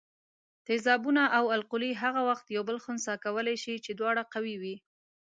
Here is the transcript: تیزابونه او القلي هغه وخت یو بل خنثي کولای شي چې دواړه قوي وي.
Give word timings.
تیزابونه 0.67 1.23
او 1.37 1.45
القلي 1.55 1.91
هغه 2.03 2.21
وخت 2.29 2.45
یو 2.55 2.63
بل 2.69 2.77
خنثي 2.85 3.13
کولای 3.25 3.57
شي 3.63 3.73
چې 3.85 3.91
دواړه 3.99 4.23
قوي 4.33 4.55
وي. 4.61 4.75